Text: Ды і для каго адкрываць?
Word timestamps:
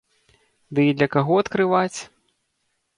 Ды 0.79 0.87
і 0.89 0.95
для 0.97 1.07
каго 1.17 1.33
адкрываць? 1.45 1.99